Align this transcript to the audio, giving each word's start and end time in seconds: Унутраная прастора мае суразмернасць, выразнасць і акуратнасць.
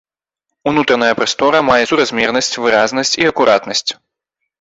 Унутраная 0.69 1.09
прастора 1.19 1.59
мае 1.67 1.83
суразмернасць, 1.91 2.49
выразнасць 2.65 3.13
і 3.21 3.29
акуратнасць. 3.33 3.87